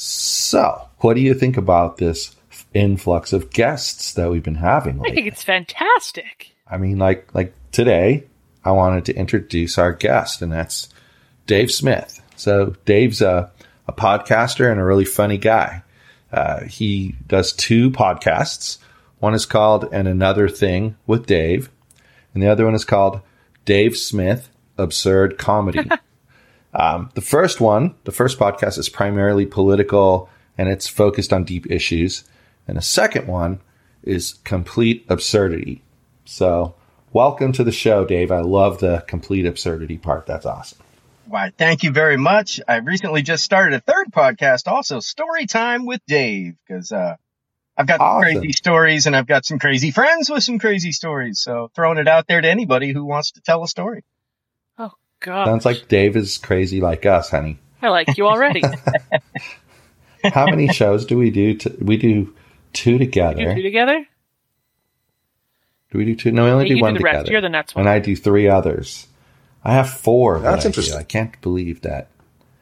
[0.00, 2.36] So, what do you think about this
[2.72, 6.54] influx of guests that we've been having I think it's fantastic.
[6.70, 8.22] I mean, like like today,
[8.64, 10.88] I wanted to introduce our guest, and that's
[11.48, 12.22] Dave Smith.
[12.36, 13.50] So, Dave's a,
[13.88, 15.82] a podcaster and a really funny guy.
[16.30, 18.78] Uh, he does two podcasts.
[19.18, 21.70] One is called "And Another Thing with Dave,"
[22.34, 23.20] and the other one is called
[23.64, 25.90] "Dave Smith Absurd Comedy."
[26.78, 31.68] Um, the first one, the first podcast is primarily political and it's focused on deep
[31.70, 32.22] issues.
[32.68, 33.60] And the second one
[34.04, 35.82] is complete absurdity.
[36.24, 36.76] So,
[37.12, 38.30] welcome to the show, Dave.
[38.30, 40.26] I love the complete absurdity part.
[40.26, 40.78] That's awesome.
[41.26, 42.60] Why, thank you very much.
[42.68, 47.16] I recently just started a third podcast, also Story Time with Dave, because uh,
[47.76, 48.22] I've got some Awesome.
[48.22, 51.40] crazy stories and I've got some crazy friends with some crazy stories.
[51.40, 54.04] So throwing it out there to anybody who wants to tell a story.
[55.20, 57.58] God, Sounds like Dave is crazy like us, honey.
[57.82, 58.62] I like you already.
[60.24, 61.54] How many shows do we do?
[61.54, 62.34] To, we do
[62.72, 63.54] two you together.
[63.54, 64.04] two together?
[65.90, 66.32] Do we do two?
[66.32, 67.14] No, we only you do one do the rest.
[67.26, 67.32] together.
[67.32, 67.82] You're the nuts one.
[67.86, 69.06] and I do three others.
[69.64, 70.38] I have four.
[70.40, 70.68] that That's I do.
[70.68, 70.98] interesting.
[70.98, 72.08] I can't believe that.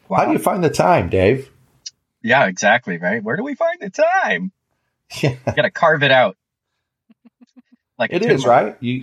[0.08, 0.18] Wow.
[0.18, 1.50] How do you find the time, Dave?
[2.22, 3.22] Yeah, exactly, right?
[3.22, 4.52] Where do we find the time?
[5.22, 5.36] Yeah.
[5.44, 6.36] Got to carve it out.
[7.96, 8.50] Like It is tumor.
[8.52, 8.76] right.
[8.80, 9.00] You,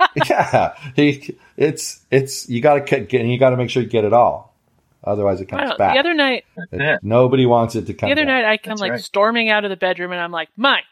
[0.28, 4.04] yeah, he, it's it's you got to get you got to make sure you get
[4.04, 4.54] it all,
[5.02, 5.94] otherwise it comes back.
[5.94, 7.00] the other night, It- it.
[7.02, 8.08] Nobody wants it to come.
[8.08, 8.42] the other back.
[8.42, 9.00] night, I come That's like right.
[9.00, 10.84] storming out of the bedroom, and I'm like, Mike,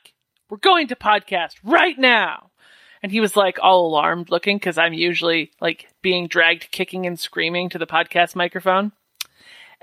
[0.50, 2.50] we're going to podcast right now.
[3.04, 7.18] And he was like all alarmed looking because I'm usually like being dragged kicking and
[7.18, 8.92] screaming to the podcast microphone.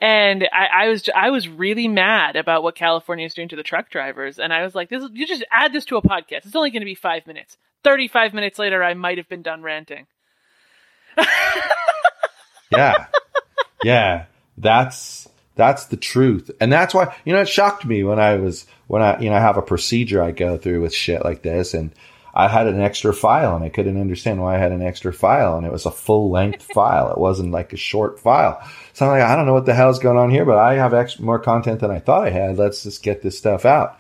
[0.02, 3.64] And I, I was I was really mad about what California is doing to the
[3.64, 6.46] truck drivers, and I was like, "This you just add this to a podcast.
[6.46, 7.58] It's only going to be five minutes.
[7.84, 10.08] Thirty-five minutes later, I might have been done ranting."
[12.72, 13.08] yeah,
[13.84, 14.26] yeah,
[14.58, 18.66] that's that's the truth, and that's why you know it shocked me when I was
[18.88, 21.74] when I you know I have a procedure I go through with shit like this,
[21.74, 21.92] and
[22.34, 25.58] I had an extra file, and I couldn't understand why I had an extra file,
[25.58, 27.12] and it was a full length file.
[27.12, 28.62] It wasn't like a short file.
[28.94, 30.94] So I'm like, I don't know what the hell's going on here, but I have
[30.94, 32.58] extra, more content than I thought I had.
[32.58, 34.00] Let's just get this stuff out.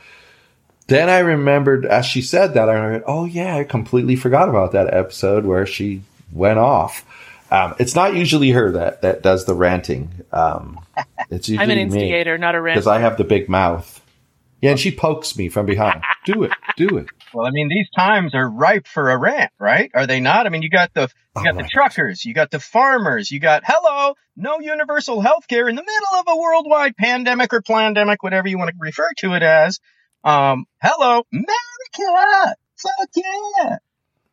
[0.87, 4.71] Then I remembered, as she said that, I remembered, oh yeah, I completely forgot about
[4.71, 6.01] that episode where she
[6.31, 7.05] went off.
[7.51, 10.09] Um, it's not usually her that, that does the ranting.
[10.31, 10.79] Um,
[11.29, 12.87] it's usually I'm an me instigator, not a rant because.
[12.87, 14.01] I have the big mouth.
[14.61, 16.03] Yeah, and she pokes me from behind.
[16.25, 17.07] do it, do it.
[17.33, 19.91] Well, I mean, these times are ripe for a rant, right?
[19.93, 20.45] Are they not?
[20.45, 23.63] I mean, you got the you got the truckers, you got the farmers, you got
[23.65, 28.47] hello, no universal health care in the middle of a worldwide pandemic or plandemic, whatever
[28.47, 29.79] you want to refer to it as.
[30.23, 33.77] Um, hello, America, fuck yeah,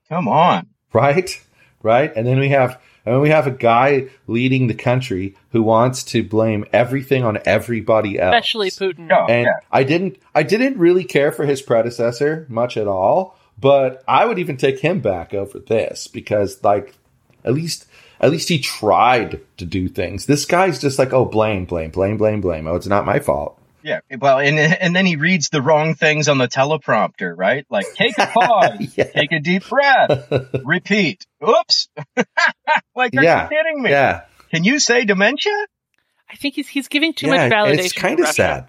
[0.09, 0.69] come on.
[0.93, 1.41] right
[1.83, 5.63] right and then we have and then we have a guy leading the country who
[5.63, 9.11] wants to blame everything on everybody else Especially Putin.
[9.11, 9.59] Oh, and yeah.
[9.71, 14.39] i didn't i didn't really care for his predecessor much at all but i would
[14.39, 16.95] even take him back over this because like
[17.45, 17.87] at least
[18.21, 22.17] at least he tried to do things this guy's just like oh blame blame blame
[22.17, 25.63] blame blame oh it's not my fault Yeah, well, and and then he reads the
[25.63, 27.65] wrong things on the teleprompter, right?
[27.71, 29.05] Like take a pause, Yeah.
[29.05, 30.27] take a deep breath,
[30.65, 31.25] repeat.
[31.47, 31.89] Oops.
[32.97, 33.45] like, are Yeah.
[33.45, 33.91] you kidding me?
[33.91, 35.53] yeah Can you say dementia?
[36.29, 37.79] I think he's he's giving too yeah much validation.
[37.79, 38.67] it's kind of sad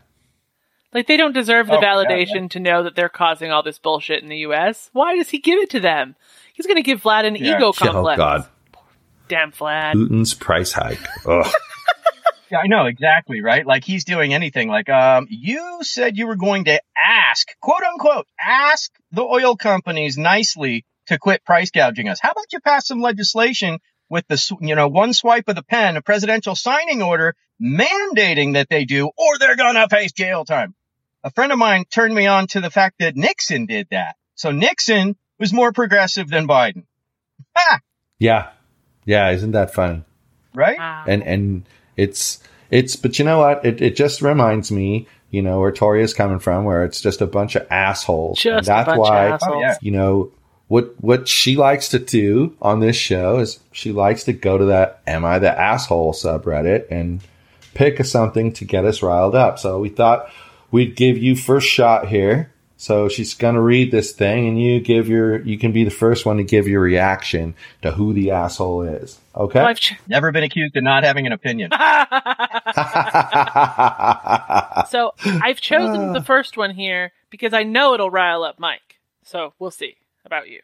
[0.93, 3.79] Like they don't deserve the Oh, yeah, validation to know that they're causing all this
[3.79, 4.91] bullshit in the U.S.
[4.93, 6.15] Why does he give it to them?
[6.53, 7.57] He's going to give Vlad an Yeah.
[7.57, 8.17] ego oh complex.
[8.17, 8.47] god
[9.29, 9.93] Damn Vlad.
[9.93, 11.51] putin's price hike Ugh.
[12.49, 13.65] Yeah, I know exactly, right?
[13.65, 14.69] Like he's doing anything.
[14.69, 20.17] Like, um, you said you were going to ask, quote unquote, ask the oil companies
[20.17, 22.19] nicely to quit price gouging us.
[22.21, 23.79] How about you pass some legislation
[24.09, 28.69] with the, you know, one swipe of the pen, a presidential signing order mandating that
[28.69, 30.73] they do, or they're gonna face jail time.
[31.23, 34.15] a friend of mine turned me on to the fact that Nixon did that.
[34.35, 36.85] So Nixon was more progressive than Biden.
[37.55, 37.79] Ha!
[38.19, 38.49] Yeah.
[39.05, 39.31] Yeah.
[39.31, 40.05] Isn't that fun?
[40.55, 40.77] Right?
[40.77, 41.03] Wow.
[41.07, 42.41] And, and it's,
[42.71, 43.65] it's, but you know what?
[43.65, 47.21] It, it just reminds me, you know, where Tori is coming from, where it's just
[47.21, 48.45] a bunch of assholes.
[48.45, 49.55] and Just a that's bunch why, of assholes.
[49.55, 49.77] Oh, yeah.
[49.81, 50.31] you know,
[50.67, 54.65] what, what she likes to do on this show is she likes to go to
[54.65, 57.21] that Am I the Asshole subreddit and
[57.73, 59.59] pick something to get us riled up.
[59.59, 60.29] So we thought
[60.71, 62.51] we'd give you first shot here.
[62.79, 66.27] So she's gonna read this thing, and you give your you can be the first
[66.27, 69.19] one to give your reaction to who the asshole is.
[69.35, 69.59] Okay.
[69.59, 71.71] I've ch- Never been accused of not having an opinion.
[74.89, 75.13] so
[75.43, 78.99] I've chosen the first one here because I know it'll rile up Mike.
[79.23, 80.61] So we'll see about you.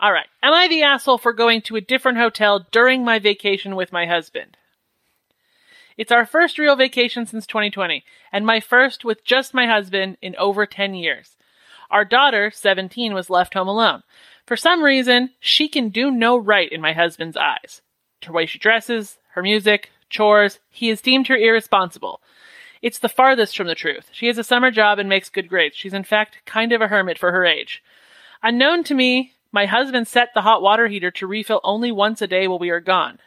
[0.00, 0.26] All right.
[0.42, 4.06] Am I the asshole for going to a different hotel during my vacation with my
[4.06, 4.56] husband?
[5.96, 10.36] It's our first real vacation since 2020, and my first with just my husband in
[10.36, 11.36] over 10 years.
[11.90, 14.02] Our daughter, 17, was left home alone.
[14.44, 17.80] For some reason, she can do no right in my husband's eyes.
[18.24, 22.20] Her way she dresses, her music, chores, he has deemed her irresponsible.
[22.82, 24.10] It's the farthest from the truth.
[24.12, 25.76] She has a summer job and makes good grades.
[25.76, 27.82] She's in fact kind of a hermit for her age.
[28.42, 32.26] Unknown to me, my husband set the hot water heater to refill only once a
[32.26, 33.18] day while we are gone.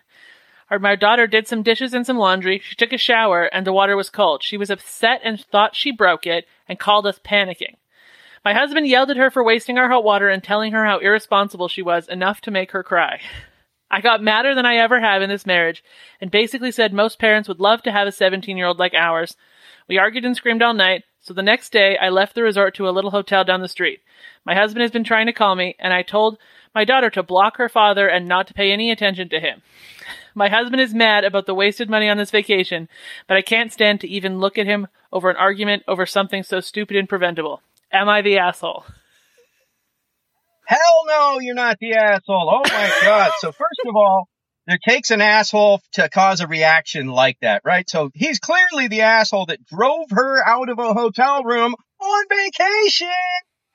[0.69, 2.62] Our, my daughter did some dishes and some laundry.
[2.63, 4.44] She took a shower and the water was cold.
[4.44, 7.75] She was upset and thought she broke it and called us panicking.
[8.45, 11.68] My husband yelled at her for wasting our hot water and telling her how irresponsible
[11.68, 13.19] she was, enough to make her cry.
[13.92, 15.83] I got madder than I ever have in this marriage
[16.21, 19.36] and basically said most parents would love to have a 17 year old like ours.
[19.88, 22.88] We argued and screamed all night, so the next day I left the resort to
[22.88, 24.01] a little hotel down the street.
[24.45, 26.38] My husband has been trying to call me, and I told
[26.74, 29.62] my daughter to block her father and not to pay any attention to him.
[30.36, 32.88] My husband is mad about the wasted money on this vacation,
[33.27, 36.60] but I can't stand to even look at him over an argument over something so
[36.60, 37.62] stupid and preventable.
[37.92, 38.86] Am I the asshole?
[40.66, 42.50] Hell no, you're not the asshole.
[42.54, 43.31] Oh my God.
[43.39, 44.27] So first of all,
[44.68, 47.89] there takes an asshole to cause a reaction like that, right?
[47.89, 53.07] So he's clearly the asshole that drove her out of a hotel room on vacation.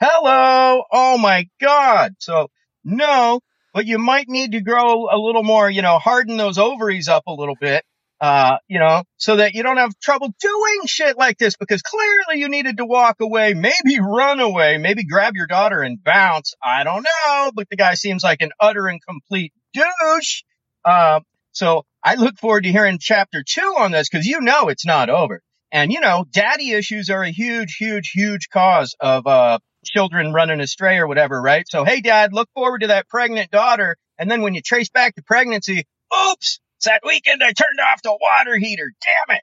[0.01, 0.85] Hello.
[0.93, 2.13] Oh my God.
[2.21, 2.49] So
[2.85, 3.41] no,
[3.73, 7.25] but you might need to grow a little more, you know, harden those ovaries up
[7.27, 7.85] a little bit.
[8.21, 12.41] Uh, you know, so that you don't have trouble doing shit like this because clearly
[12.41, 16.55] you needed to walk away, maybe run away, maybe grab your daughter and bounce.
[16.63, 20.43] I don't know, but the guy seems like an utter and complete douche.
[20.85, 21.23] Um,
[21.53, 25.11] so I look forward to hearing chapter two on this because you know it's not
[25.11, 25.43] over.
[25.73, 30.61] And you know, daddy issues are a huge, huge, huge cause of, uh, children running
[30.61, 31.67] astray or whatever, right?
[31.69, 33.97] So, hey, dad, look forward to that pregnant daughter.
[34.19, 35.87] And then when you trace back the pregnancy,
[36.31, 38.93] oops, it's that weekend I turned off the water heater.
[39.03, 39.43] Damn it.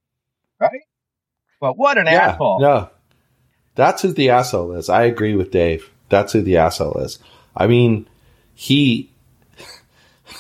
[0.60, 0.82] Right?
[1.60, 2.60] Well, what an asshole.
[2.60, 2.90] No,
[3.76, 4.90] that's who the asshole is.
[4.90, 5.90] I agree with Dave.
[6.10, 7.20] That's who the asshole is.
[7.56, 8.08] I mean,
[8.54, 9.12] he.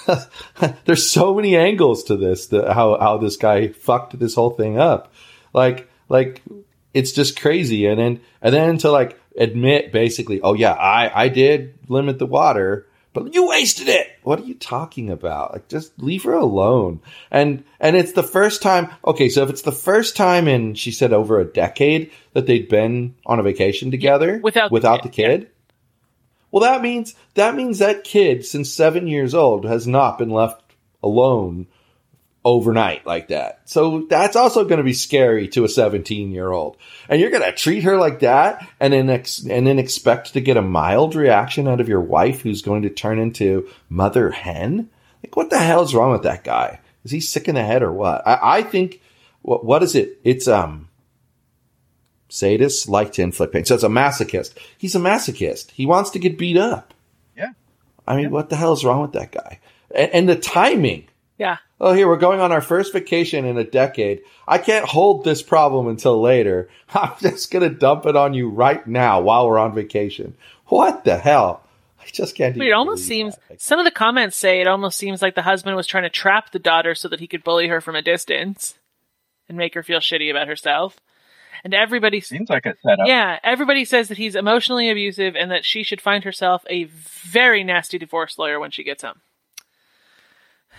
[0.85, 2.47] there's so many angles to this.
[2.47, 5.13] The, how how this guy fucked this whole thing up.
[5.53, 6.41] Like like
[6.93, 7.85] it's just crazy.
[7.85, 12.25] And then and then to like admit basically, oh yeah, I I did limit the
[12.25, 14.07] water, but you wasted it.
[14.23, 15.53] What are you talking about?
[15.53, 17.01] Like just leave her alone.
[17.29, 18.89] And and it's the first time.
[19.05, 22.69] Okay, so if it's the first time in she said over a decade that they'd
[22.69, 25.51] been on a vacation together without the without the kid, kid.
[26.51, 30.61] Well, that means that means that kid since 7 years old has not been left
[31.03, 31.67] alone
[32.43, 33.61] overnight like that.
[33.65, 36.77] So that's also going to be scary to a 17 year old.
[37.07, 40.41] And you're going to treat her like that and then ex- and then expect to
[40.41, 44.89] get a mild reaction out of your wife who's going to turn into mother hen?
[45.23, 46.79] Like what the hell's wrong with that guy?
[47.03, 48.25] Is he sick in the head or what?
[48.27, 49.01] I, I think
[49.41, 50.19] what what is it?
[50.23, 50.87] It's um
[52.29, 53.65] sadists like to inflict pain.
[53.65, 54.53] So it's a masochist.
[54.77, 55.71] He's a masochist.
[55.71, 56.93] He wants to get beat up.
[57.35, 57.51] Yeah.
[58.07, 59.59] I mean, what the hell is wrong with that guy?
[59.93, 61.07] And, and the timing.
[61.41, 61.57] Yeah.
[61.79, 64.21] Oh, here we're going on our first vacation in a decade.
[64.47, 66.69] I can't hold this problem until later.
[66.93, 70.35] I'm just going to dump it on you right now while we're on vacation.
[70.67, 71.63] What the hell?
[71.99, 72.53] I just can't.
[72.53, 73.59] But even it almost seems that.
[73.59, 76.51] some of the comments say it almost seems like the husband was trying to trap
[76.51, 78.77] the daughter so that he could bully her from a distance
[79.49, 80.99] and make her feel shitty about herself.
[81.63, 83.07] And everybody Seems like a setup.
[83.07, 87.63] Yeah, everybody says that he's emotionally abusive and that she should find herself a very
[87.63, 89.21] nasty divorce lawyer when she gets home.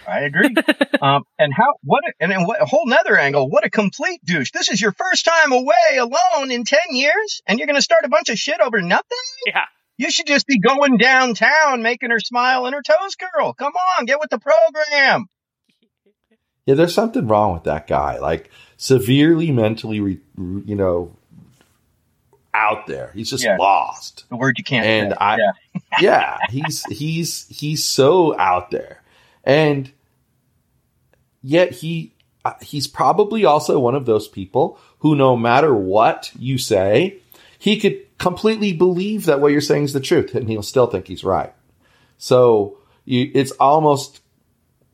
[0.06, 0.54] I agree.
[1.02, 3.48] um, and how, what, a, and then what, a whole nother angle.
[3.48, 4.50] What a complete douche.
[4.52, 8.04] This is your first time away alone in 10 years and you're going to start
[8.04, 9.18] a bunch of shit over nothing?
[9.46, 9.64] Yeah.
[9.98, 13.52] You should just be going downtown, making her smile and her toes curl.
[13.52, 15.26] Come on, get with the program.
[16.66, 18.18] Yeah, there's something wrong with that guy.
[18.18, 21.14] Like severely mentally, re, you know,
[22.54, 23.10] out there.
[23.14, 23.56] He's just Yeah.
[23.58, 24.24] lost.
[24.30, 25.16] The word you can't And say.
[25.20, 25.52] I- yeah.
[26.00, 29.01] yeah, he's he's he's so out there,
[29.44, 29.90] and
[31.42, 32.12] yet he
[32.44, 37.18] uh, he's probably also one of those people who, no matter what you say,
[37.58, 41.06] he could completely believe that what you're saying is the truth, and he'll still think
[41.06, 41.52] he's right.
[42.18, 44.20] So you, it's almost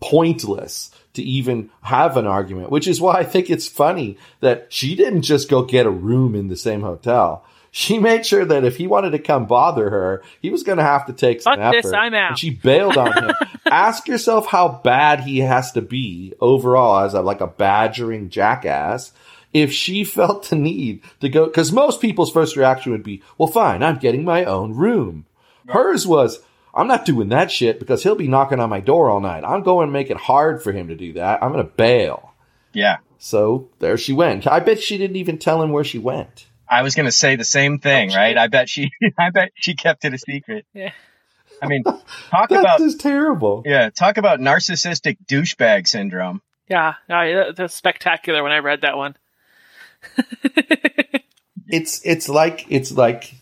[0.01, 4.95] pointless to even have an argument, which is why I think it's funny that she
[4.95, 7.45] didn't just go get a room in the same hotel.
[7.79, 10.85] She made sure that if he wanted to come bother her, he was going to
[10.85, 11.83] have to take some Fuck effort.
[11.85, 12.31] this, I'm out.
[12.31, 13.31] And she bailed on him.
[13.67, 19.13] Ask yourself how bad he has to be overall as a, like a badgering jackass
[19.55, 21.47] if she felt the need to go.
[21.47, 25.27] Because most people's first reaction would be, "Well, fine, I'm getting my own room."
[25.69, 26.41] Hers was,
[26.75, 29.45] I'm not doing that shit because he'll be knocking on my door all night.
[29.45, 31.45] I'm going to make it hard for him to do that.
[31.45, 32.35] I'm going to bail.
[32.73, 32.97] yeah.
[33.19, 34.49] So there she went.
[34.49, 36.47] I bet she didn't even tell him where she went.
[36.71, 38.37] I was going to say the same thing, Oh, right?
[38.37, 40.67] I bet she, I bet she kept it a secret.
[40.75, 40.93] Yeah.
[41.63, 41.83] I mean,
[42.31, 43.63] talk That's about, just terrible.
[43.67, 46.41] yeah, talk about narcissistic douchebag syndrome.
[46.69, 49.17] Yeah, no, that was spectacular when I read that one.
[51.71, 53.35] It's it's like it's like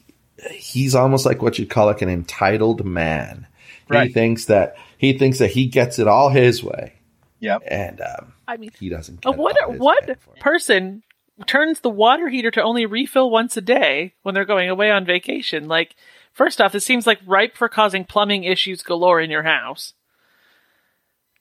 [0.51, 3.47] he's almost like what you'd call like an entitled man.
[3.89, 4.09] Right.
[4.09, 6.95] He thinks that he thinks that he gets it all his way,
[7.39, 7.63] Yep.
[7.69, 9.25] and um, I mean, he doesn't.
[9.25, 11.05] uh, what it all his what way person
[11.47, 15.05] turns the water heater to only refill once a day when they're going away on
[15.05, 15.69] vacation?
[15.69, 15.95] Like,
[16.33, 19.95] first off, this seems like ripe for causing plumbing issues galore in your house.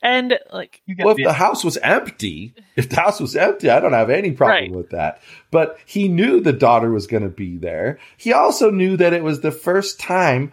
[0.01, 3.69] And like, You Well, if the- the house was empty, if the house was empty,
[3.69, 4.71] I don't have any problem Right.
[4.71, 5.21] with that.
[5.51, 7.97] But he knew the daughter was going to be there.
[8.17, 10.51] He also knew that it was the first time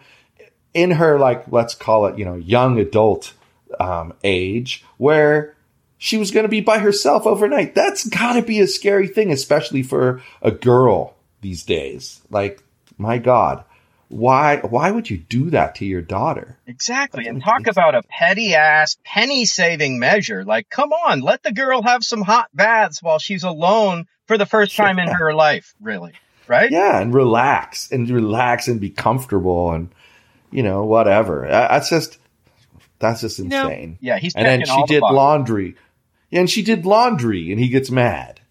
[0.73, 3.33] in her, like, let's call it, you know, young adult
[3.79, 5.55] um, age where
[6.03, 7.73] she was going to be by herself overnight.
[7.75, 12.21] That's got to be a scary thing, especially for a girl these days.
[12.29, 12.61] Like,
[12.97, 13.63] my God.
[14.09, 16.57] Why, why would you do that to your daughter?
[16.67, 17.25] Exactly.
[17.25, 20.43] And talk about a petty ass penny saving measure.
[20.43, 24.45] Like, come on, let the girl have some hot baths while she's alone for the
[24.45, 26.11] first time in her life, really.
[26.49, 26.69] Right?
[26.69, 29.89] Yeah, and relax and relax and be comfortable and
[30.51, 31.45] you know whatever.
[31.45, 32.17] Uh, That's just
[32.99, 33.63] that's just No.
[33.69, 33.97] insane.
[34.01, 35.15] Yeah, he's and then she the did boxes.
[35.15, 35.73] laundry, Yeah,
[36.33, 38.41] and she did laundry, and he gets mad.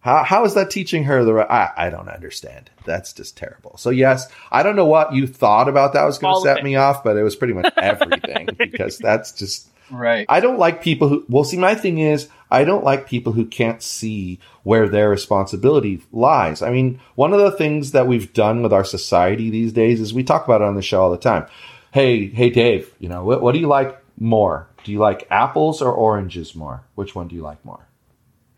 [0.00, 1.34] How how is that teaching her the?
[1.34, 2.70] right- I I don't understand.
[2.84, 3.76] That's just terrible.
[3.76, 6.64] So yes, I don't know what you thought about that was going to set it.
[6.64, 10.24] me off, but it was pretty much everything because that's just Right.
[10.28, 13.44] I don't like people who, well, see, my thing is, I don't like people who
[13.44, 16.62] can't see where their responsibility lies.
[16.62, 20.14] I mean, one of the things that we've done with our society these days is
[20.14, 21.46] we talk about it on the show all the time.
[21.92, 24.66] Hey, hey, Dave, you know, what, what do you like more?
[24.84, 26.82] Do you like apples or oranges more?
[26.94, 27.86] Which one do you like more?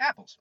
[0.01, 0.39] Apples.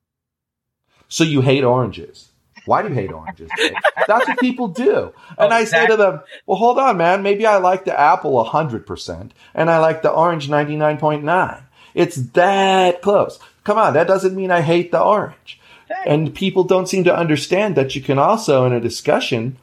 [1.07, 2.29] So you hate oranges.
[2.65, 3.49] Why do you hate oranges?
[3.57, 3.73] Dave?
[4.07, 5.13] That's what people do.
[5.37, 7.21] And Oh, I say to them, well, hold on, man.
[7.21, 11.63] Maybe I like the apple 100% and I like the orange 99.9.
[11.93, 13.39] It's that close.
[13.63, 13.93] Come on.
[13.93, 15.59] That doesn't mean I hate the orange.
[16.05, 19.57] And people don't seem to understand that you can also, in a discussion,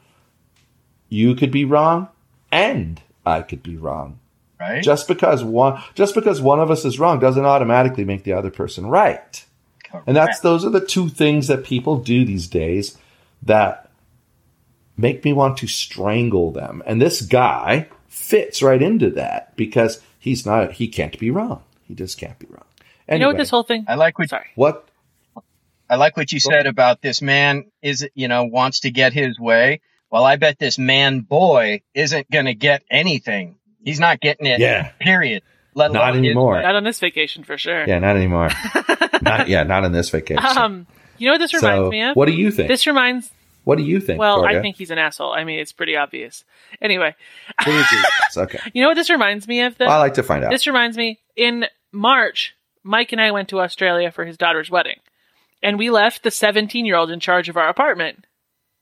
[1.09, 2.07] you could be wrong
[2.51, 4.19] and I could be wrong.
[4.61, 4.83] Right?
[4.83, 8.51] Just because one, just because one of us is wrong doesn't automatically make the other
[8.51, 9.43] person right.
[10.05, 12.97] And that's those are the two things that people do these days
[13.41, 13.89] that
[14.97, 16.83] make me want to strangle them.
[16.85, 21.63] And this guy fits right into that because he's not he can't be wrong.
[21.87, 22.63] He just can't be wrong.
[23.09, 23.85] you know what this whole thing?
[23.87, 24.51] I like what Sorry.
[24.55, 24.87] what
[25.89, 29.39] I like what you said about this man is you know wants to get his
[29.39, 29.81] way.
[30.09, 33.55] Well, I bet this man boy isn't going to get anything.
[33.83, 34.59] He's not getting it.
[34.59, 34.91] Yeah.
[34.99, 35.43] Period.
[35.73, 36.61] Let Not alone his anymore.
[36.61, 37.85] Not on this vacation for sure.
[37.87, 38.49] Yeah, not anymore.
[39.21, 40.43] not yeah, not in this vacation.
[40.45, 40.85] Um,
[41.17, 42.15] you know what this reminds so me of?
[42.15, 42.67] what do you think?
[42.67, 43.31] This reminds.
[43.63, 44.19] what do you think?
[44.19, 44.59] Well, Gloria?
[44.59, 45.31] I think he's an asshole.
[45.31, 46.43] I mean, it's pretty obvious.
[46.81, 47.15] Anyway,
[47.65, 48.37] We agree with this.
[48.37, 48.59] okay.
[48.73, 49.77] you know what this reminds me of?
[49.77, 50.51] Then Well, I like to find out.
[50.51, 54.97] This reminds me, in March, Mike and I went to Australia for his daughter's wedding.
[55.63, 58.25] And we left the 17 year old in charge of our apartment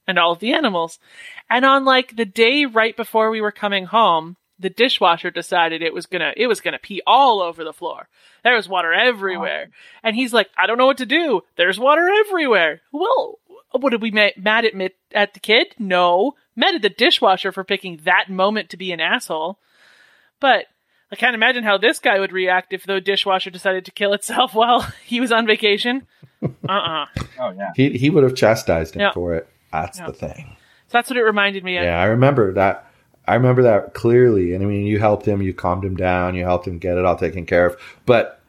[0.06, 0.98] and all of the animals.
[1.48, 5.94] And on like the day right before we were coming home, the dishwasher decided it
[5.94, 8.08] was gonna, it was gonna pee all over the floor.
[8.44, 9.66] There was water everywhere.
[9.70, 9.74] Oh.
[10.04, 11.40] And he's like, I don't know what to do.
[11.56, 12.82] There's water everywhere.
[12.92, 13.38] Well,
[13.72, 15.74] what did we ma- mad at, mi- at the kid?
[15.78, 16.34] No.
[16.56, 19.58] Mad at the dishwasher for picking that moment to be an asshole.
[20.40, 20.66] But
[21.12, 24.54] I can't imagine how this guy would react if the dishwasher decided to kill itself
[24.54, 26.06] while he was on vacation.
[26.42, 27.06] Uh-uh.
[27.38, 27.70] Oh yeah.
[27.76, 29.12] he he would have chastised him Yeah.
[29.12, 29.48] for it.
[29.72, 30.06] That's Yeah.
[30.06, 30.56] the thing.
[30.88, 31.84] So that's what it reminded me of.
[31.84, 32.89] Yeah, I remember that.
[33.30, 34.54] I remember that clearly.
[34.54, 37.04] And I mean, you helped him, you calmed him down, you helped him get it
[37.04, 37.80] all taken care of.
[38.04, 38.40] But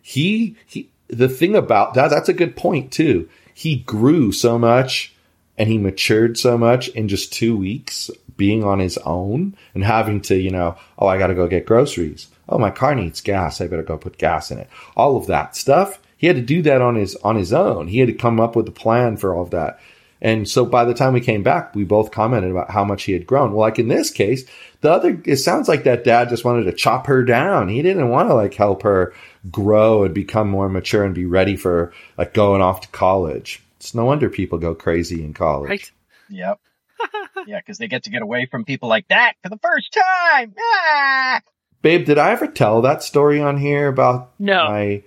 [0.00, 3.28] he, he, the thing about that, that's a good point too.
[3.52, 5.14] He grew so much
[5.58, 10.22] and he matured so much in just two weeks being on his own and having
[10.22, 12.28] to, you know, oh, I got to go get groceries.
[12.48, 13.60] Oh, my car needs gas.
[13.60, 14.68] I better go put gas in it.
[14.96, 16.00] All of that stuff.
[16.16, 17.88] He had to do that on his on his own.
[17.88, 19.78] He had to come up with a plan for all of that.
[20.24, 23.12] And so by the time we came back, we both commented about how much he
[23.12, 23.50] had grown.
[23.52, 24.46] Well, like in this case,
[24.80, 27.68] the other, it sounds like that dad just wanted to chop her down.
[27.68, 29.12] He didn't want to like help her
[29.50, 33.62] grow and become more mature and be ready for like going off to college.
[33.76, 35.68] It's no wonder people go crazy in college.
[35.68, 35.92] Right.
[36.30, 36.58] Yep.
[37.46, 40.54] yeah, because they get to get away from people like that for the first time.
[40.58, 41.42] Ah!
[41.82, 44.68] Babe, did I ever tell that story on here about No.
[44.70, 45.02] my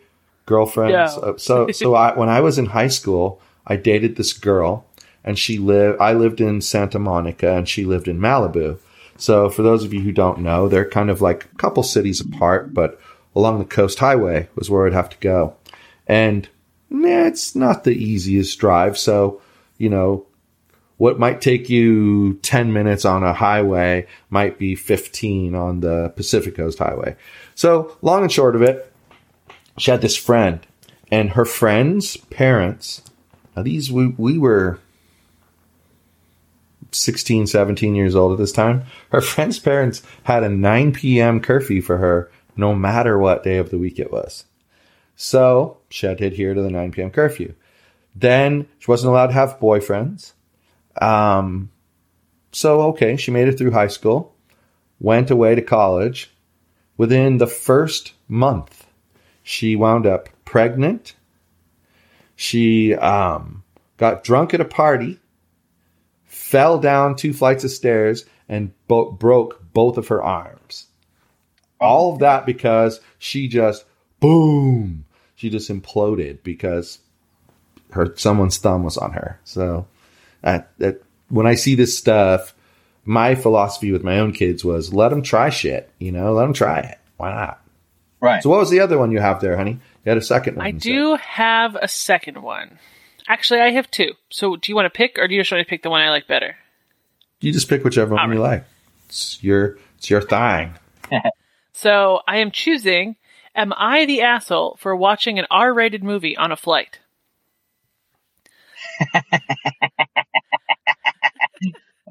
[0.46, 0.94] girlfriend?
[0.94, 1.06] No.
[1.06, 4.86] Uh, So, so I, when I was in high school, I dated this girl,
[5.28, 6.00] and she lived.
[6.00, 8.80] I lived in Santa Monica, and she lived in Malibu.
[9.18, 12.22] So, for those of you who don't know, they're kind of like a couple cities
[12.22, 13.00] apart, but
[13.36, 15.56] along the coast highway was where I'd have to go,
[16.08, 16.48] and
[16.90, 18.98] yeah, it's not the easiest drive.
[18.98, 19.42] So,
[19.78, 20.26] you know,
[20.96, 26.56] what might take you 10 minutes on a highway might be 15 on the Pacific
[26.56, 27.18] Coast Highway.
[27.54, 28.94] So, long and short of it,
[29.78, 30.66] she had this friend,
[31.12, 33.02] and her friend's parents,
[33.58, 34.80] now these, we, we were
[36.98, 38.84] 16, 17 years old at this time.
[39.12, 41.40] Her friend's parents had a 9 p.m.
[41.40, 44.46] curfew for her no matter what day of the week it was.
[45.16, 47.12] So, she had to adhere to the 9 p.m.
[47.12, 47.54] curfew.
[48.16, 50.34] Then she wasn't allowed to have boyfriends.
[51.00, 51.70] Um,
[52.52, 54.36] so okay, she made it through high school,
[55.00, 56.32] went away to college.
[56.98, 58.88] Within the first month,
[59.44, 61.16] she wound up pregnant.
[62.36, 63.64] She um,
[63.98, 65.20] got drunk at a party,
[66.28, 70.86] fell down two flights of stairs, and bo- broke both of her arms.
[71.80, 73.86] All of that because she just
[74.20, 77.00] boom, she just imploded because
[77.92, 79.40] her someone's thumb was on her.
[79.44, 79.88] So
[80.44, 82.54] at, at, when I see this stuff,
[83.06, 85.90] my philosophy with my own kids was let them try shit.
[86.00, 86.98] You know, let them try it.
[87.18, 87.62] Why not?
[88.20, 88.42] Right.
[88.42, 89.80] So what was the other one you have there, honey?
[90.04, 90.66] You had a second one.
[90.66, 90.90] I you said.
[90.90, 92.80] do have a second one.
[93.28, 94.14] Actually, I have two.
[94.30, 96.02] So, do you want to pick, or do you just want to pick the one
[96.02, 96.56] I like better?
[97.40, 98.66] You just pick whichever one All you like.
[99.08, 100.76] It's your it's your thing.
[101.74, 103.18] So, I am choosing
[103.58, 107.00] Am I the asshole for watching an R rated movie on a flight?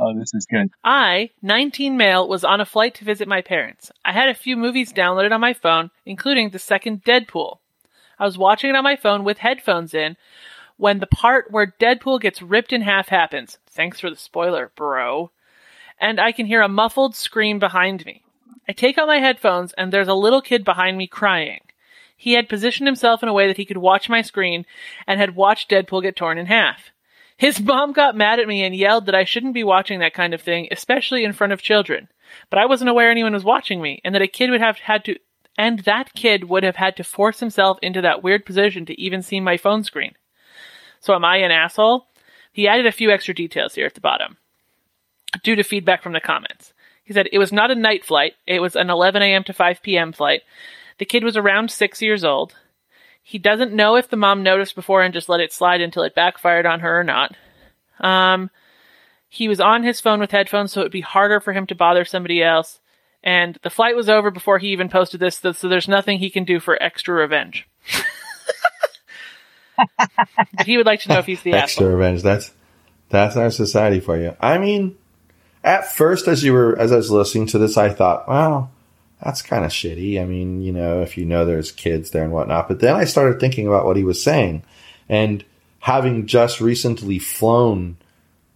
[0.00, 0.70] oh, this is good.
[0.82, 3.92] I, 19 male, was on a flight to visit my parents.
[4.04, 7.58] I had a few movies downloaded on my phone, including the second Deadpool.
[8.18, 10.16] I was watching it on my phone with headphones in
[10.76, 13.58] when the part where Deadpool gets ripped in half happens.
[13.68, 15.30] Thanks for the spoiler, bro.
[16.00, 18.22] And I can hear a muffled scream behind me.
[18.68, 21.60] I take out my headphones and there's a little kid behind me crying.
[22.16, 24.66] He had positioned himself in a way that he could watch my screen
[25.06, 26.90] and had watched Deadpool get torn in half.
[27.36, 30.32] His mom got mad at me and yelled that I shouldn't be watching that kind
[30.32, 32.08] of thing, especially in front of children.
[32.48, 35.04] But I wasn't aware anyone was watching me, and that a kid would have had
[35.04, 35.18] to,
[35.58, 39.22] and that kid would have had to force himself into that weird position to even
[39.22, 40.14] see my phone screen.
[41.06, 42.04] So am I an asshole?
[42.52, 44.38] He added a few extra details here at the bottom.
[45.44, 46.72] Due to feedback from the comments.
[47.04, 49.44] He said it was not a night flight, it was an 11 a.m.
[49.44, 50.12] to 5 p.m.
[50.12, 50.42] flight.
[50.98, 52.56] The kid was around six years old.
[53.22, 56.16] He doesn't know if the mom noticed before and just let it slide until it
[56.16, 57.36] backfired on her or not.
[58.00, 58.50] Um,
[59.28, 61.76] he was on his phone with headphones, so it would be harder for him to
[61.76, 62.80] bother somebody else.
[63.22, 66.30] And the flight was over before he even posted this, so so there's nothing he
[66.30, 67.68] can do for extra revenge.
[70.64, 71.96] he would like to know if he's the Extra asshole.
[71.96, 72.22] revenge.
[72.22, 72.52] That's
[73.08, 74.36] that's our society for you.
[74.40, 74.96] I mean,
[75.62, 78.70] at first, as you were as I was listening to this, I thought, wow,
[79.22, 80.20] that's kind of shitty.
[80.20, 82.68] I mean, you know, if you know there's kids there and whatnot.
[82.68, 84.62] But then I started thinking about what he was saying,
[85.08, 85.44] and
[85.80, 87.96] having just recently flown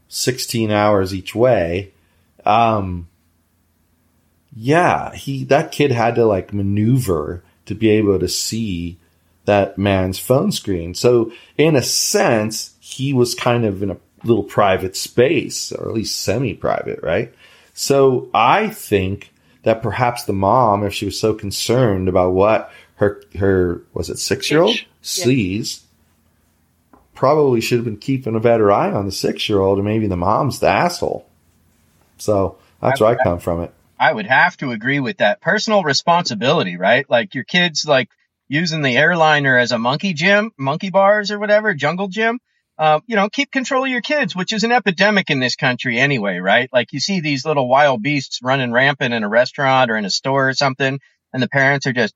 [0.09, 1.93] 16 hours each way,
[2.45, 3.07] um,
[4.55, 8.99] yeah, he that kid had to like maneuver to be able to see
[9.51, 10.95] that man's phone screen.
[10.95, 15.95] So in a sense, he was kind of in a little private space, or at
[15.95, 17.35] least semi-private, right?
[17.75, 19.33] So I think
[19.65, 24.21] that perhaps the mom, if she was so concerned about what her her was it
[24.21, 24.77] six year old.
[24.77, 24.85] Yeah.
[25.03, 25.83] sees,
[27.15, 30.07] probably should have been keeping a better eye on the six year old, and maybe
[30.07, 31.27] the mom's the asshole.
[32.19, 33.75] So that's where I come from it.
[33.99, 35.41] I would have to agree with that.
[35.41, 37.05] Personal responsibility, right?
[37.11, 38.11] Like your kids like
[38.51, 42.41] using the airliner as a monkey gym, monkey bars or whatever, jungle gym.
[42.79, 45.99] Uh, you know, keep control of your kids, which is an epidemic in this country
[46.01, 46.71] anyway, right?
[46.73, 50.11] Like you see these little wild beasts running rampant in a restaurant or in a
[50.11, 51.01] store or something,
[51.33, 52.15] and the parents are just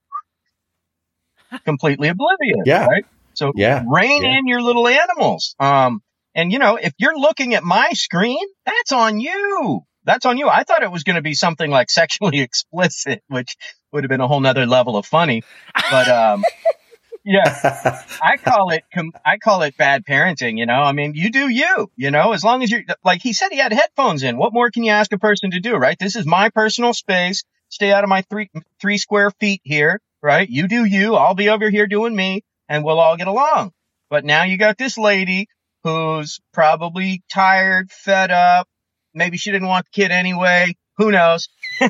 [1.67, 2.87] completely oblivious, Yeah.
[2.87, 3.05] right?
[3.35, 3.83] So Yeah.
[3.89, 4.39] rein Yeah.
[4.39, 5.57] in your little animals.
[5.61, 6.03] Um,
[6.37, 9.83] And you know, if you're looking at my screen, that's on you.
[10.05, 10.49] That's on you.
[10.49, 13.57] I thought it was going to be something like sexually explicit, which
[13.93, 15.43] would have been a whole nother level of funny.
[15.91, 16.45] But, um,
[17.25, 20.59] yeah, I call it, com- I call it bad parenting.
[20.59, 23.33] You know, I mean, you do you, you know, as long as you're like he
[23.33, 24.37] said, he had headphones in.
[24.37, 25.75] What more can you ask a person to do?
[25.77, 25.99] Right.
[25.99, 27.45] This is my personal space.
[27.69, 30.01] Stay out of my three, three square feet here.
[30.23, 30.49] Right.
[30.49, 31.17] You do you.
[31.17, 33.73] I'll be over here doing me and we'll all get along.
[34.11, 35.49] But now you got this lady
[35.83, 38.69] who's probably tired, fed up.
[39.15, 40.77] Maybe she didn't want the kid anyway.
[40.97, 41.49] Who knows?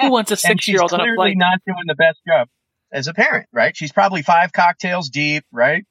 [0.00, 1.36] Who wants a six year old on a clearly flight?
[1.36, 2.48] not doing the best job
[2.92, 3.76] as a parent, right?
[3.76, 5.84] She's probably five cocktails deep, right?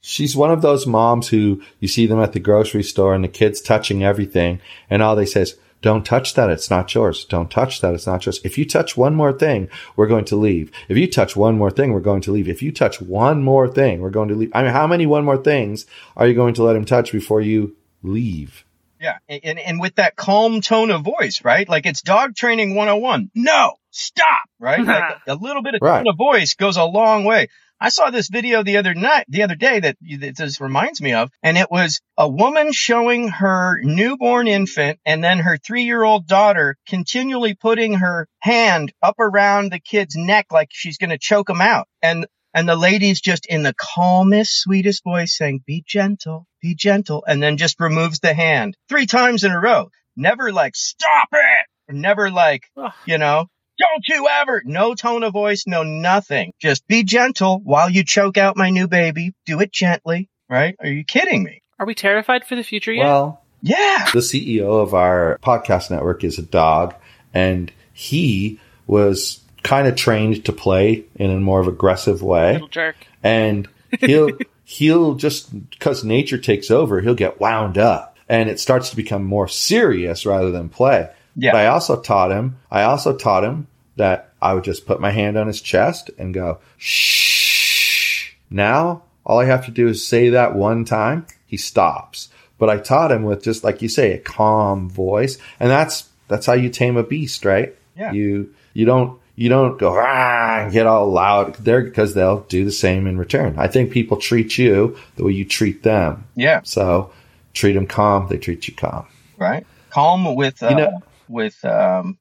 [0.00, 3.28] She's one of those moms who you see them at the grocery store and the
[3.28, 6.50] kid's touching everything and all they say is, don't touch that.
[6.50, 7.24] It's not yours.
[7.24, 7.94] Don't touch that.
[7.94, 8.40] It's not yours.
[8.42, 10.72] If you touch one more thing, we're going to leave.
[10.88, 12.48] If you touch one more thing, we're going to leave.
[12.48, 14.50] If you touch one more thing, we're going to leave.
[14.54, 17.40] I mean, how many one more things are you going to let him touch before
[17.40, 18.64] you leave?
[19.00, 19.18] Yeah.
[19.28, 21.68] And, and with that calm tone of voice, right?
[21.68, 23.30] Like it's dog training 101.
[23.34, 24.84] No, stop, right?
[24.84, 25.98] like a little bit of Right.
[25.98, 27.48] tone of voice goes a long way.
[27.80, 31.12] I saw this video the other night, the other day that, that this reminds me
[31.12, 36.02] of, and it was a woman showing her newborn infant and then her three year
[36.02, 41.18] old daughter continually putting her hand up around the kid's neck like she's going to
[41.18, 41.86] choke him out.
[42.02, 42.26] And,
[42.58, 47.40] and the lady's just in the calmest, sweetest voice saying, be gentle, be gentle, and
[47.40, 49.90] then just removes the hand three times in a row.
[50.16, 51.94] Never like, stop it!
[51.94, 52.64] Never like,
[53.06, 53.46] you know,
[53.78, 56.50] don't you ever, no tone of voice, no nothing.
[56.60, 59.34] Just be gentle while you choke out my new baby.
[59.46, 60.74] Do it gently, right?
[60.80, 61.62] Are you kidding me?
[61.78, 63.04] Are we terrified for the future yet?
[63.04, 64.06] Well, Yeah.
[64.12, 66.94] the CEO of our podcast network is a dog,
[67.32, 72.54] and he was kind of trained to play in a more of aggressive way.
[72.54, 72.96] Little jerk.
[73.22, 73.68] and
[74.00, 74.30] he'll
[74.64, 79.24] he'll just because nature takes over, he'll get wound up, and it starts to become
[79.24, 81.10] more serious rather than play.
[81.36, 81.52] Yeah.
[81.52, 82.58] But I also taught him.
[82.70, 86.34] I also taught him that I would just put my hand on his chest and
[86.34, 88.32] go shh.
[88.50, 91.26] Now all I have to do is say that one time.
[91.46, 92.30] He stops.
[92.58, 96.46] But I taught him with just like you say, a calm voice, and that's that's
[96.46, 97.74] how you tame a beast, right?
[97.96, 98.12] Yeah.
[98.12, 102.64] You you don't you don't go ah and get all loud there because they'll do
[102.64, 103.54] the same in return.
[103.56, 106.26] I think people treat you the way you treat them.
[106.34, 106.62] Yeah.
[106.64, 107.12] So
[107.54, 109.06] treat them calm, they treat you calm.
[109.36, 109.64] Right.
[109.90, 112.18] Calm with, uh, You know- with, um,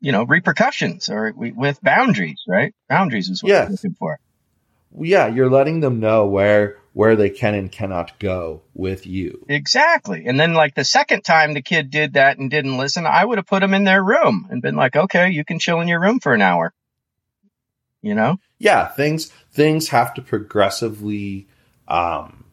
[0.00, 2.74] you know, repercussions or with boundaries, right?
[2.88, 3.66] Boundaries is what Yes.
[3.68, 4.18] we're looking for.
[4.98, 9.44] Yeah, you're letting them know where where they can and cannot go with you.
[9.48, 10.26] Exactly.
[10.26, 13.36] And then like the second time the kid did that and didn't listen, I would
[13.36, 16.00] have put him in their room and been like, okay, you can chill in your
[16.00, 16.72] room for an hour.
[18.00, 18.38] You know?
[18.58, 21.48] Yeah, things things have to progressively
[21.88, 22.44] um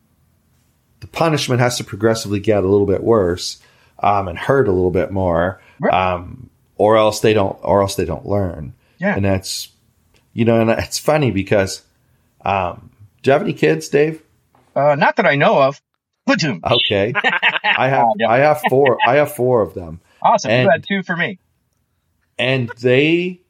[1.02, 3.62] the punishment has to progressively get a little bit worse
[4.00, 5.62] um and hurt a little bit more.
[5.80, 5.94] Right.
[5.94, 8.74] Um or else they don't or else they don't learn.
[8.98, 9.16] Yeah.
[9.16, 9.70] And that's
[10.34, 11.84] you know, and it's funny because
[12.44, 12.90] um
[13.22, 14.24] do you have any kids, Dave?
[14.76, 15.82] Uh, not that I know of.
[16.26, 16.62] Platoon.
[16.64, 17.14] Okay.
[17.64, 18.30] I have Yeah.
[18.30, 20.00] I have four I have four of them.
[20.22, 20.52] Awesome.
[20.52, 21.40] and- you had two for me.
[22.38, 23.42] And they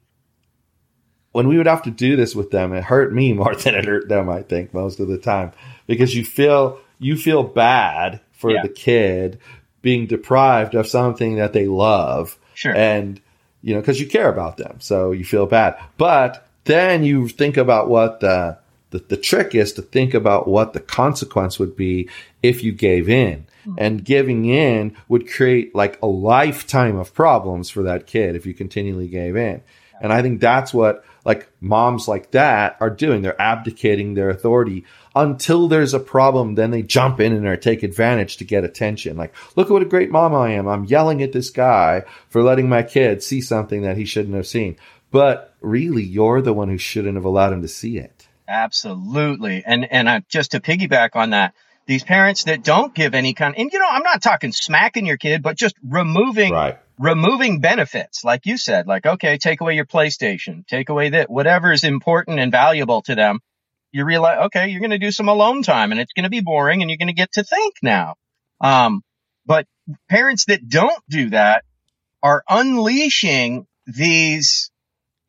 [1.32, 3.84] when we would have to do this with them, it hurt me more than it
[3.86, 5.52] hurt them, I think, most of the time.
[5.86, 8.62] Because you feel you feel bad for Yeah.
[8.62, 9.38] the kid
[9.82, 12.38] being deprived of something that they love.
[12.54, 12.74] Sure.
[12.74, 13.20] And
[13.62, 14.78] you know, because you care about them.
[14.80, 15.78] So you feel bad.
[15.98, 18.58] But then you think about what the
[18.92, 22.08] the, the trick is to think about what the consequence would be
[22.42, 23.46] if you gave in.
[23.64, 23.74] Hmm.
[23.78, 28.54] And giving in would create like a lifetime of problems for that kid if you
[28.54, 29.62] continually gave in.
[30.00, 33.22] And I think that's what like moms like that are doing.
[33.22, 36.56] They're abdicating their authority until there's a problem.
[36.56, 39.16] Then they jump in and they take advantage to get attention.
[39.16, 40.66] Like, look at what a great mom I am.
[40.66, 44.46] I'm yelling at this guy for letting my kid see something that he shouldn't have
[44.46, 44.76] seen.
[45.12, 48.21] But really, you're the one who shouldn't have allowed him to see it.
[48.52, 49.64] Absolutely.
[49.64, 51.54] And and uh, just to piggyback on that,
[51.86, 55.16] these parents that don't give any kind and you know, I'm not talking smacking your
[55.16, 56.78] kid, but just removing Right.
[56.98, 61.72] removing benefits, like you said, like okay, take away your PlayStation, take away that whatever
[61.72, 63.40] is important and valuable to them.
[63.90, 66.40] You realize, okay, you're going to do some alone time, and it's going to be
[66.40, 68.14] boring, and you're going to get to think now.
[68.60, 69.02] Um,
[69.44, 69.66] but
[70.08, 71.64] parents that don't do that
[72.22, 74.70] are unleashing these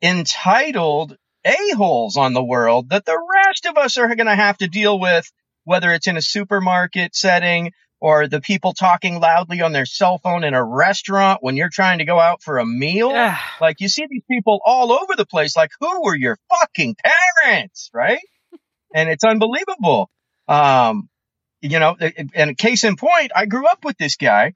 [0.00, 4.68] entitled a-holes on the world that the rest of us are going to have to
[4.68, 5.30] deal with,
[5.64, 10.44] whether it's in a supermarket setting or the people talking loudly on their cell phone
[10.44, 13.10] in a restaurant when you're trying to go out for a meal.
[13.10, 13.38] Yeah.
[13.60, 15.56] Like you see these people all over the place.
[15.56, 16.96] Like, who were your fucking
[17.42, 17.90] parents?
[17.94, 18.20] Right.
[18.94, 20.10] and it's unbelievable.
[20.48, 21.08] Um,
[21.62, 21.96] you know,
[22.34, 24.52] and a case in point, I grew up with this guy.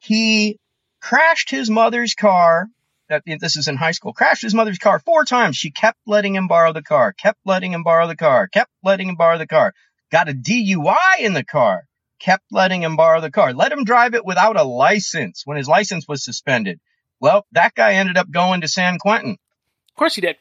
[0.00, 0.58] He
[1.00, 2.68] crashed his mother's car.
[3.12, 4.14] That this is in high school.
[4.14, 5.58] Crashed his mother's car four times.
[5.58, 7.12] She kept letting him borrow the car.
[7.12, 8.48] Kept letting him borrow the car.
[8.48, 9.74] Kept letting him borrow the car.
[10.10, 11.82] Got a DUI in the car.
[12.20, 13.52] Kept letting him borrow the car.
[13.52, 16.80] Let him drive it without a license when his license was suspended.
[17.20, 19.32] Well, that guy ended up going to San Quentin.
[19.32, 20.36] Of course he did.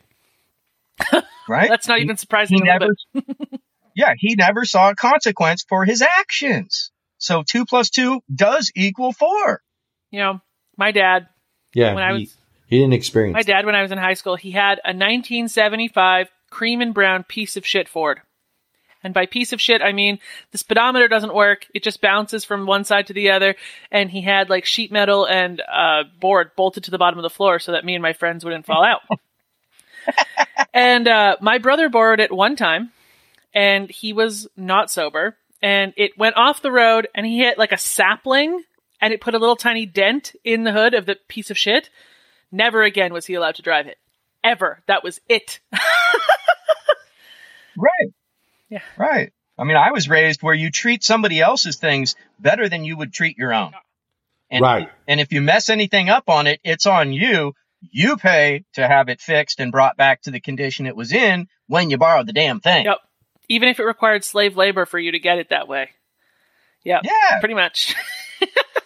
[1.49, 1.69] right?
[1.69, 2.59] That's not even surprising.
[2.59, 2.87] He never,
[3.95, 6.91] yeah, he never saw a consequence for his actions.
[7.17, 9.61] So two plus two does equal four.
[10.09, 10.41] You know,
[10.77, 11.27] my dad.
[11.73, 12.37] Yeah, when he, I was
[12.71, 13.35] he didn't experience.
[13.35, 17.23] my dad when I was in high school, he had a 1975 cream and brown
[17.23, 18.21] piece of shit Ford.
[19.03, 20.19] And by piece of shit, I mean
[20.51, 21.67] the speedometer doesn't work.
[21.73, 23.55] It just bounces from one side to the other.
[23.91, 27.29] And he had like sheet metal and uh, board bolted to the bottom of the
[27.29, 29.01] floor so that me and my friends wouldn't fall out.
[30.73, 32.91] and uh, my brother borrowed it one time,
[33.53, 35.35] and he was not sober.
[35.61, 38.63] And it went off the road, and he hit like a sapling,
[38.99, 41.89] and it put a little tiny dent in the hood of the piece of shit.
[42.51, 43.97] Never again was he allowed to drive it.
[44.43, 44.81] Ever.
[44.87, 45.59] That was it.
[47.77, 48.13] right.
[48.69, 48.81] Yeah.
[48.97, 49.31] Right.
[49.57, 53.13] I mean, I was raised where you treat somebody else's things better than you would
[53.13, 53.73] treat your own.
[54.49, 54.89] And, Right.
[55.07, 57.53] And if you mess anything up on it, it's on you.
[57.91, 61.47] You pay to have it fixed and brought back to the condition it was in
[61.67, 62.85] when you borrowed the damn thing.
[62.85, 62.97] Yep.
[63.49, 65.89] Even if it required slave labor for you to get it that way.
[66.83, 67.01] Yeah.
[67.03, 67.39] Yeah.
[67.39, 67.95] Pretty much.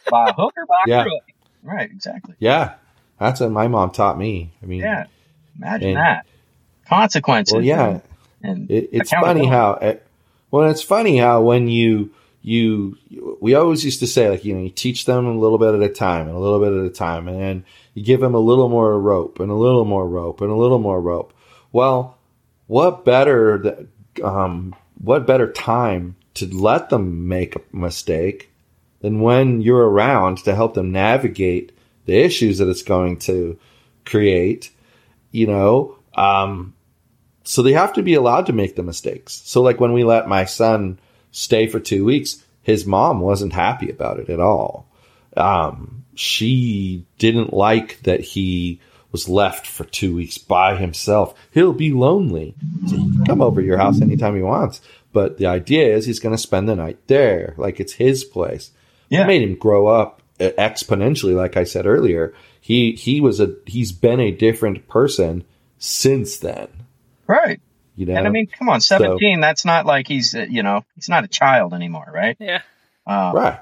[0.09, 1.03] By hook or by Yeah.
[1.03, 1.23] crook.
[1.63, 1.89] Right.
[1.89, 2.35] Exactly.
[2.39, 2.75] Yeah,
[3.19, 4.51] that's what my mom taught me.
[4.61, 5.05] I mean, Yeah.
[5.57, 6.25] Imagine And- that.
[6.87, 7.53] Consequences.
[7.53, 7.99] well, yeah,
[8.43, 9.71] And it, it's funny how.
[9.73, 10.05] It,
[10.51, 12.11] well, it's funny how when you
[12.43, 12.95] you
[13.41, 15.81] we always used to say like you know you teach them a little bit at
[15.81, 18.39] a time and a little bit at a time and then you give them a
[18.39, 21.33] little more rope and a little more rope and a little more rope.
[21.71, 22.17] Well,
[22.67, 28.51] what better that um, what better time to let them make a mistake
[28.99, 31.71] than when you're around to help them navigate
[32.05, 33.57] the issues that it's going to
[34.05, 34.71] create,
[35.31, 36.73] you know, um,
[37.43, 39.41] so they have to be allowed to make the mistakes.
[39.45, 40.99] So like when we let my son
[41.31, 44.87] stay for two weeks, his mom wasn't happy about it at all.
[45.37, 48.79] Um, she didn't like that he
[49.11, 51.35] was left for two weeks by himself.
[51.51, 52.55] He'll be lonely.
[52.87, 54.81] So he can come over to your house anytime he wants.
[55.13, 57.53] But the idea is he's going to spend the night there.
[57.57, 58.71] Like it's his place.
[59.09, 59.23] Yeah.
[59.23, 61.35] It made him grow up exponentially.
[61.35, 65.43] Like I said earlier, he, he was a, he's been a different person
[65.77, 66.67] since then.
[67.27, 67.59] Right.
[67.95, 70.83] You know, And I mean, come on, 17, that's not like he's, uh, you know,
[70.95, 72.35] he's not a child anymore, right?
[72.39, 72.61] yeah.
[73.07, 73.59] Uh, right.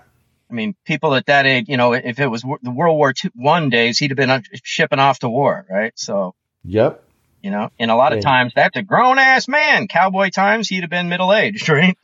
[0.49, 3.31] I mean, people at that age, you know, if it was the World War II,
[3.35, 5.93] one days, he'd have been uh, shipping off to war, right?
[5.95, 7.02] So, Yep.
[7.43, 8.23] You know, and a lot of Yeah.
[8.23, 9.87] times that's a grown ass man.
[9.87, 11.95] Cowboy times, he'd have been middle aged, right?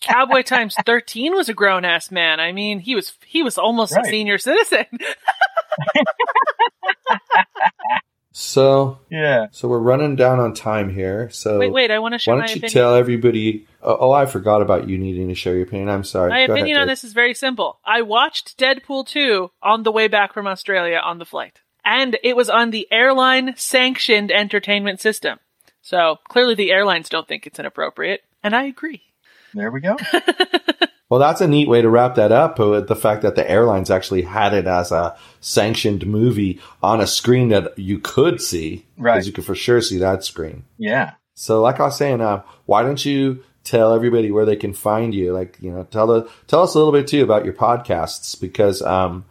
[0.00, 2.40] Cowboy times 13 was a grown ass man.
[2.40, 4.06] I mean, he was he was almost Right.
[4.06, 4.86] a senior citizen.
[8.30, 9.46] So, yeah.
[9.50, 11.28] so we're running down on time here.
[11.30, 12.72] So wait, wait, I want to share why don't you opinion.
[12.72, 13.66] tell everybody?
[13.82, 15.88] Oh, oh, I forgot about you needing to share your opinion.
[15.88, 16.30] I'm sorry.
[16.30, 16.92] My Go opinion ahead, on Dave.
[16.92, 17.80] this is very simple.
[17.84, 21.58] I watched Deadpool 2 on the way back from Australia on the flight.
[21.88, 25.38] And it was on the airline sanctioned entertainment system.
[25.80, 28.20] So clearly the airlines don't think it's inappropriate.
[28.42, 29.02] And I agree.
[29.54, 29.96] There we go.
[31.08, 33.50] Well, that's a neat way to wrap that up uh, with the fact that the
[33.50, 38.84] airlines actually had it as a sanctioned movie on a screen that you could see.
[38.98, 39.14] Right.
[39.14, 40.64] Because you could for sure see that screen.
[40.76, 41.12] Yeah.
[41.34, 45.14] So, like I was saying, uh, why don't you tell everybody where they can find
[45.14, 45.32] you?
[45.32, 48.82] Like, you know, tell the tell us a little bit too about your podcasts because
[48.82, 49.24] um,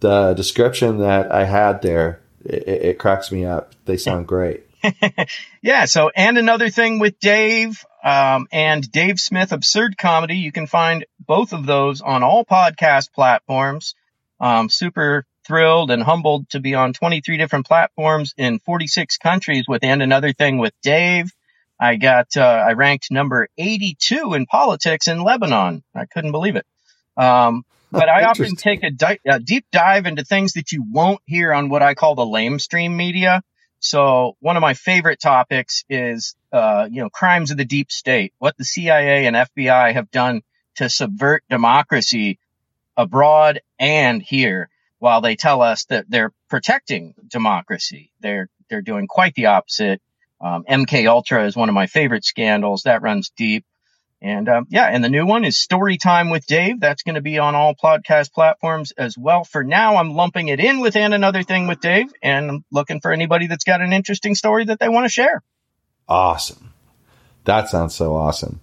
[0.00, 3.74] the description that I had there it, it cracks me up.
[3.84, 4.64] They sound great.
[5.60, 5.86] Yeah.
[5.86, 11.04] So, and another thing with Dave, um, and Dave Smith Absurd Comedy, you can find
[11.18, 13.96] both of those on all podcast platforms.
[14.40, 19.82] Um, super thrilled and humbled to be on 23 different platforms in 46 countries with
[19.82, 21.32] and another thing with Dave.
[21.80, 25.82] I got, uh, I ranked number 82 in politics in Lebanon.
[25.92, 26.66] I couldn't believe it.
[27.16, 31.20] Um, but I often take a, di- a deep dive into things that you won't
[31.26, 33.42] hear on what I call the lamestream media.
[33.80, 38.32] So one of my favorite topics is, uh, you know, crimes of the deep state,
[38.38, 40.42] what the CIA and FBI have done
[40.76, 42.38] to subvert democracy
[42.96, 48.10] abroad and here while they tell us that they're protecting democracy.
[48.20, 50.02] They're, they're doing quite the opposite.
[50.40, 53.64] Um, MK Ultra is one of my favorite scandals that runs deep.
[54.20, 56.80] And um, yeah, and the new one is Story Time with Dave.
[56.80, 59.44] That's going to be on all podcast platforms as well.
[59.44, 63.00] For now, I'm lumping it in with and another thing with Dave, and I'm looking
[63.00, 65.42] for anybody that's got an interesting story that they want to share.
[66.08, 66.72] Awesome.
[67.44, 68.60] That sounds so awesome.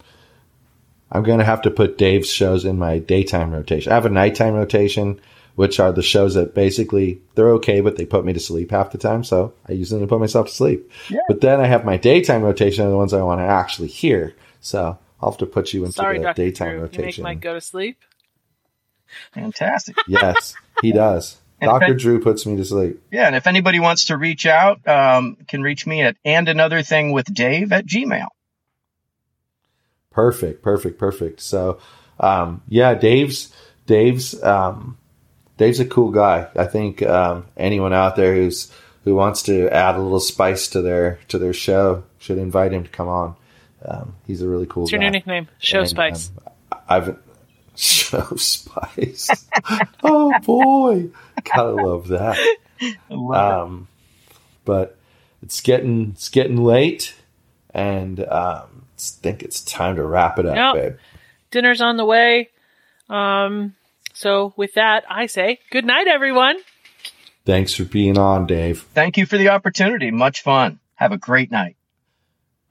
[1.10, 3.92] I'm going to have to put Dave's shows in my daytime rotation.
[3.92, 5.22] I have a nighttime rotation,
[5.56, 8.92] which are the shows that basically they're okay, but they put me to sleep half
[8.92, 9.24] the time.
[9.24, 10.92] So I use them to put myself to sleep.
[11.10, 11.20] Yeah.
[11.30, 14.36] But then I have my daytime rotation are the ones I want to actually hear.
[14.60, 16.36] So I'll have to put you into Sorry, the Dr.
[16.36, 16.90] daytime Drew.
[17.00, 17.20] You make.
[17.20, 17.98] Mike go to sleep.
[19.34, 19.96] Fantastic.
[20.08, 21.38] yes, he does.
[21.62, 21.94] And Dr.
[21.94, 23.02] if- Drew puts me to sleep.
[23.12, 26.82] Yeah, and if anybody wants to reach out, um, can reach me at and another
[26.82, 28.28] thing with Dave at Gmail.
[30.12, 31.40] Perfect, perfect, perfect.
[31.40, 31.80] So,
[32.20, 33.54] um, yeah, Dave's
[33.86, 34.98] Dave's um,
[35.56, 36.50] Dave's a cool guy.
[36.58, 38.70] I think um, anyone out there who's
[39.06, 42.84] who wants to add a little spice to their to their show should invite him
[42.84, 43.38] to come on.
[43.84, 45.48] Um, he's a really cool What's your new nickname?
[45.60, 46.32] Show And, Spice.
[46.72, 47.18] um, I've
[47.76, 49.48] show spice.
[50.04, 51.10] oh boy,
[51.44, 52.38] gotta love that.
[52.82, 53.88] I love Um,
[54.64, 54.98] but
[55.44, 57.16] it's getting it's getting late,
[57.74, 58.26] and um,
[58.98, 60.74] I think it's time to wrap it up, Yep.
[60.84, 61.00] babe.
[61.52, 62.50] Dinner's on the way.
[63.10, 63.76] Um,
[64.14, 66.58] so with that, I say good night, everyone.
[67.46, 68.82] Thanks for being on, Dave.
[68.94, 70.10] Thank you for the opportunity.
[70.12, 70.80] Much fun.
[70.96, 71.76] Have a great night.